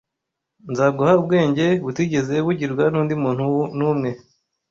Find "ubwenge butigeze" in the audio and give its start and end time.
1.21-2.35